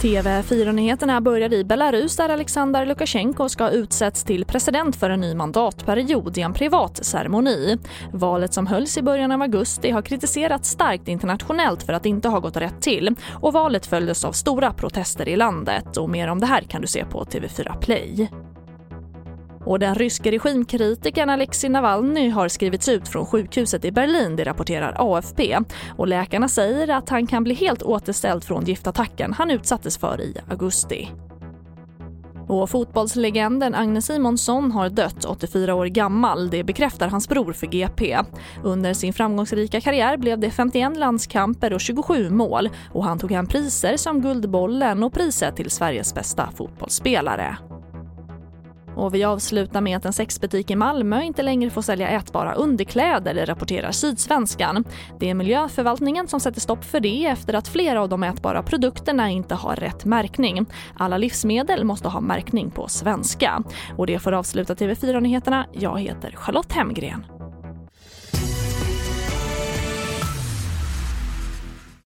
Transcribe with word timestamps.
TV4-nyheterna 0.00 1.20
börjar 1.20 1.52
i 1.52 1.64
Belarus 1.64 2.16
där 2.16 2.28
Alexander 2.28 2.86
Lukasjenko 2.86 3.48
ska 3.48 3.64
ha 3.64 3.70
utsetts 3.70 4.24
till 4.24 4.44
president 4.44 4.96
för 4.96 5.10
en 5.10 5.20
ny 5.20 5.34
mandatperiod 5.34 6.38
i 6.38 6.40
en 6.40 6.52
privat 6.52 7.04
ceremoni. 7.04 7.78
Valet 8.12 8.54
som 8.54 8.66
hölls 8.66 8.98
i 8.98 9.02
början 9.02 9.32
av 9.32 9.42
augusti 9.42 9.90
har 9.90 10.02
kritiserats 10.02 10.70
starkt 10.70 11.08
internationellt 11.08 11.82
för 11.82 11.92
att 11.92 12.06
inte 12.06 12.28
ha 12.28 12.40
gått 12.40 12.56
rätt 12.56 12.82
till 12.82 13.14
och 13.32 13.52
valet 13.52 13.86
följdes 13.86 14.24
av 14.24 14.32
stora 14.32 14.72
protester 14.72 15.28
i 15.28 15.36
landet. 15.36 15.96
Och 15.96 16.10
mer 16.10 16.28
om 16.28 16.40
det 16.40 16.46
här 16.46 16.62
kan 16.62 16.80
du 16.80 16.86
se 16.86 17.04
på 17.04 17.24
TV4 17.24 17.80
Play. 17.80 18.30
Och 19.64 19.78
den 19.78 19.94
ryske 19.94 20.30
regimkritikern 20.30 21.30
Alexei 21.30 21.70
Navalny 21.70 22.28
har 22.28 22.48
skrivits 22.48 22.88
ut 22.88 23.08
från 23.08 23.26
sjukhuset 23.26 23.84
i 23.84 23.92
Berlin, 23.92 24.36
det 24.36 24.44
rapporterar 24.44 24.96
AFP. 24.98 25.58
Och 25.96 26.08
läkarna 26.08 26.48
säger 26.48 26.88
att 26.88 27.08
han 27.08 27.26
kan 27.26 27.44
bli 27.44 27.54
helt 27.54 27.82
återställd 27.82 28.44
från 28.44 28.64
giftattacken 28.64 29.32
han 29.32 29.50
utsattes 29.50 29.98
för 29.98 30.20
i 30.20 30.34
augusti. 30.50 31.08
Och 32.48 32.70
fotbollslegenden 32.70 33.74
Agne 33.74 34.02
Simonsson 34.02 34.72
har 34.72 34.88
dött 34.88 35.24
84 35.24 35.74
år 35.74 35.86
gammal, 35.86 36.50
det 36.50 36.64
bekräftar 36.64 37.08
hans 37.08 37.28
bror 37.28 37.52
för 37.52 37.66
GP. 37.66 38.18
Under 38.64 38.94
sin 38.94 39.12
framgångsrika 39.12 39.80
karriär 39.80 40.16
blev 40.16 40.38
det 40.38 40.50
51 40.50 40.96
landskamper 40.96 41.72
och 41.72 41.80
27 41.80 42.30
mål 42.30 42.68
och 42.92 43.04
han 43.04 43.18
tog 43.18 43.32
hem 43.32 43.46
priser 43.46 43.96
som 43.96 44.20
Guldbollen 44.20 45.02
och 45.02 45.12
priset 45.12 45.56
till 45.56 45.70
Sveriges 45.70 46.14
bästa 46.14 46.50
fotbollsspelare. 46.56 47.56
Och 49.00 49.14
vi 49.14 49.24
avslutar 49.24 49.80
med 49.80 49.96
att 49.96 50.04
en 50.04 50.12
sexbutik 50.12 50.70
i 50.70 50.76
Malmö 50.76 51.22
inte 51.22 51.42
längre 51.42 51.70
får 51.70 51.82
sälja 51.82 52.08
ätbara 52.08 52.54
underkläder, 52.54 53.46
rapporterar 53.46 53.90
Sydsvenskan. 53.92 54.84
Det 55.20 55.30
är 55.30 55.34
miljöförvaltningen 55.34 56.28
som 56.28 56.40
sätter 56.40 56.60
stopp 56.60 56.84
för 56.84 57.00
det 57.00 57.26
efter 57.26 57.54
att 57.54 57.68
flera 57.68 58.02
av 58.02 58.08
de 58.08 58.22
ätbara 58.22 58.62
produkterna 58.62 59.30
inte 59.30 59.54
har 59.54 59.76
rätt 59.76 60.04
märkning. 60.04 60.66
Alla 60.96 61.18
livsmedel 61.18 61.84
måste 61.84 62.08
ha 62.08 62.20
märkning 62.20 62.70
på 62.70 62.88
svenska. 62.88 63.62
Och 63.96 64.06
det 64.06 64.18
får 64.18 64.32
avsluta 64.32 64.74
TV4-nyheterna. 64.74 65.66
Jag 65.72 66.00
heter 66.00 66.30
Charlotte 66.30 66.72
Hemgren. 66.72 67.39